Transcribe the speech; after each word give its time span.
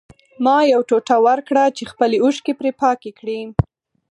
ما 0.43 0.57
یو 0.73 0.81
ټوټه 0.89 1.17
ورکړه 1.27 1.63
چې 1.77 1.83
خپلې 1.91 2.17
اوښکې 2.23 2.53
پرې 2.59 2.71
پاکې 2.81 3.11
کړي 3.19 3.39